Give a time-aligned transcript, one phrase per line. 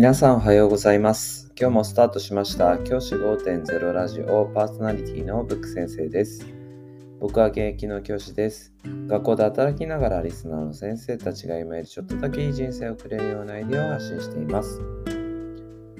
[0.00, 1.52] 皆さんおはようございます。
[1.60, 6.46] 今日もスタートしました教師5.0ラジオパーソナリティのブック先生です。
[7.20, 8.72] 僕は現役の教師です。
[9.08, 14.80] 学校で働きながらリスナーの先生たちが今よりちょっとだけいい人生を送れるようなアイデアを発信しています。
[14.80, 14.84] よ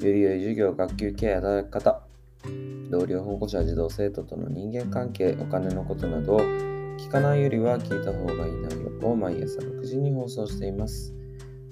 [0.00, 2.00] り良い授業、学級経営、働き方、
[2.88, 11.19] 同僚、保護者、児童、生徒との人間関係、お金のことなどを聞かないよりは聞いた方がいい内容を毎朝6時に放送しています。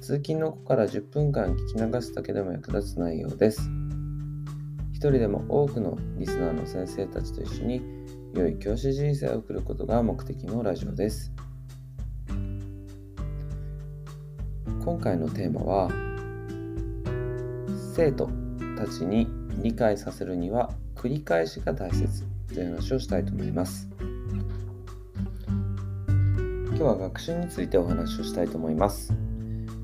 [0.01, 3.69] 通勤の子から10分間聞き流すだけでも役立つ内容です。
[4.93, 7.83] 一人でも多くのリスナーの先生たちと一緒に
[8.35, 11.33] 良い教師人生を送ることが目的のラジオです。
[14.85, 15.91] 今回のテーマは
[17.95, 18.31] 生徒
[18.77, 19.27] たちに
[19.63, 22.25] 理解させるには繰り返しが大切
[22.55, 23.89] という話をしたいと思います。
[26.69, 29.28] 今日は学習についてお話をしたいと思います。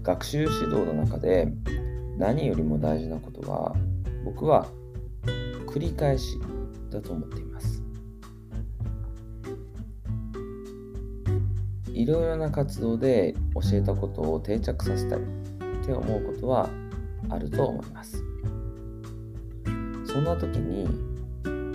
[0.04, 1.48] 学習指導の中で
[2.18, 3.74] 何よりも大事なことは
[4.22, 4.68] 僕は
[5.66, 6.38] 繰り返し
[6.90, 7.82] だと思っています。
[11.94, 15.22] いろいろな活動で教えたことを定着させたいっ
[15.86, 16.68] て思うことは
[17.30, 18.22] あると思います。
[20.04, 20.86] そんな時に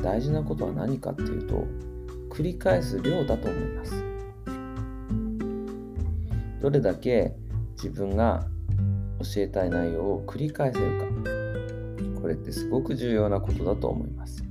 [0.03, 1.65] 大事なことは何かっていうと
[2.29, 4.03] 繰り返す量だと思います。
[6.61, 7.33] どれだけ
[7.81, 8.45] 自分が
[9.19, 11.05] 教えたい内容を繰り返せるか。
[12.21, 14.43] これってすごく重要なことだと思います。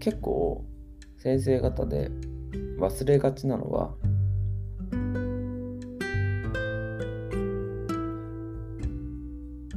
[0.00, 0.64] 結構
[1.18, 2.10] 先生方で
[2.78, 3.94] 忘れがちなのは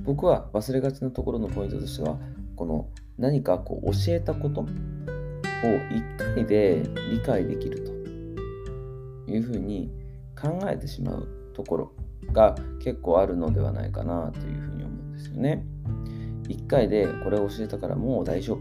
[0.05, 2.17] 僕は忘れがちなところのポイントとしては
[2.56, 9.92] この何かこう教えたことを1回で理解できるというふうに
[10.39, 11.92] 考えてしまうところ
[12.32, 15.66] が結構あるのではないかなというふうに思うんですよね。
[16.48, 18.60] 1回でこれを教えたからもう大丈夫っ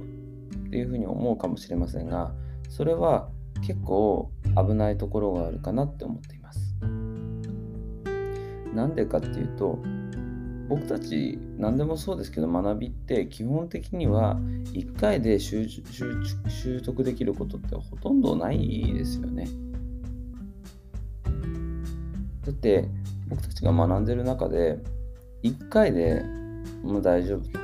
[0.71, 2.33] ていうふうに思うかもしれませんが
[2.71, 3.29] それは
[3.61, 6.75] 結構危ないところがあるかなって思っています。
[8.75, 9.79] なんでかっていうと
[10.69, 14.37] 僕たち何でもそうですけど学びって基本的には
[14.73, 19.47] 1回で習習得できることってほとんどないですよね。
[22.45, 22.89] だって
[23.29, 24.79] 僕たちが学んでる中で
[25.43, 26.23] 1回で
[26.83, 27.59] もう大丈夫と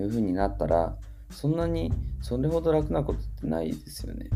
[0.00, 0.96] いうふうになったら
[1.30, 4.28] そんなにそれほど楽なことってないですよね。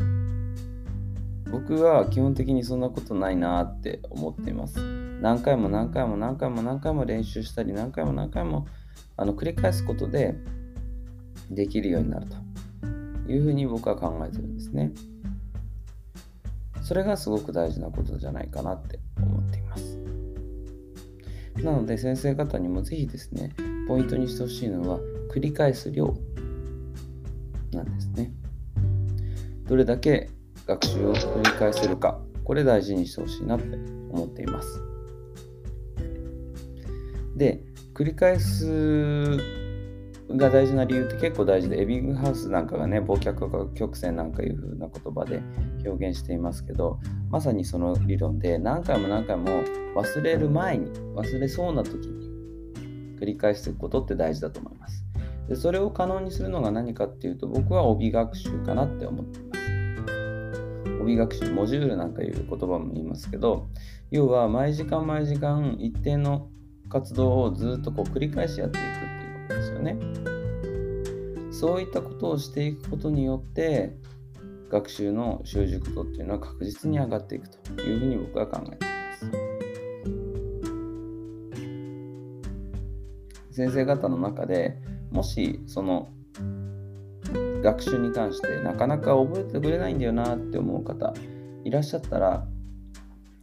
[1.51, 5.04] 僕は基本的にそんなことないなって思っています。
[5.25, 8.67] 何回も何回も何回も何回も練習したり何回も何回も
[9.17, 10.35] あの繰り返すことで
[11.49, 14.91] できるようになるというふうに僕は考えてるんですね。
[16.83, 19.97] それがすごく大事なことじゃないかなって思っています。
[21.55, 23.51] なので先生方にもぜひですね、
[23.87, 24.99] ポイントにしてほしいのは
[25.33, 26.15] 繰り返す量
[27.71, 28.31] なんですね。
[29.67, 30.29] どれだけ
[30.67, 33.75] 学習を繰り返せるか、これ大事にしてほしいなって
[34.11, 34.94] 思っています。
[37.35, 37.61] で、
[37.93, 39.37] 繰り返す
[40.29, 45.41] が大事な理由って結構大事で、エビングハウスなんかがね、忘却が曲線なんかいう風な言葉で
[45.85, 49.45] 表現していますけど、まさにその理論で何回も何回も
[49.95, 52.25] 忘れる前に、忘れそうな時に
[53.19, 55.05] 繰り返していくことって大事だと思います。
[55.47, 59.65] でそれを可能にするのが何かっていうと、僕は帯学習かなって思っています。
[61.01, 63.67] 帯学習、モジュールなんかいう言葉も言いますけど、
[64.09, 66.49] 要は毎時間毎時間一定の
[66.89, 69.97] 活動をずっとこう繰り返しやっていくっていうことですよね。
[71.51, 73.95] そういったことをしていくことによって、
[74.69, 79.55] 学習の習熟度っていうのは確実に上がっていくというふうに僕は考えています。
[83.51, 84.77] 先生方の中で
[85.11, 86.09] もしその
[87.63, 91.13] 学習に関してなかなか覚えてくれないんだよなって思う方
[91.63, 92.45] いらっしゃったら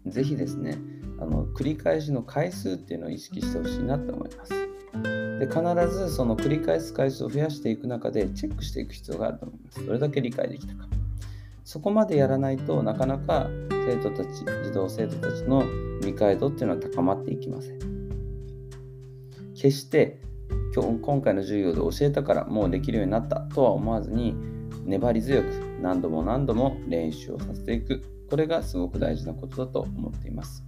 [0.06, 0.76] ぜひですね
[1.22, 4.52] あの繰り返しの回数っていうのを意識してほしいなって思います。
[5.38, 9.86] で必ずその繰り返す回数を増やしていく中でチェックしていく必要があると思います。
[9.86, 10.88] どれだけ理解できたか。
[11.64, 15.64] そこまでやらないとなかなか生徒たち児童生徒たちの
[16.02, 17.78] 理解度っていうのは高まっていきません。
[19.54, 20.20] 決して
[20.74, 24.34] 今日今回の授業で教えたからもうできるようになったとは思わずに
[24.84, 25.46] 粘り強く
[25.80, 28.02] 何度も何度も練習をさせていく。
[28.28, 30.64] これがすごく大事なことだと思っています。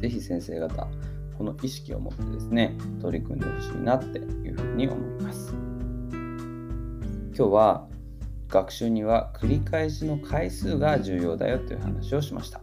[0.00, 0.88] ぜひ先生方
[1.36, 5.54] この意識を持ってですね取り組んでほしいなっていうふうに思います
[7.36, 7.90] 今日は
[8.50, 12.60] 学習には繰り返しの回数が重要だよという話をしました。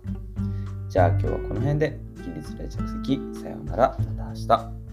[0.89, 4.86] じゃあ今日はこの辺で起立例着席さようならまた明日。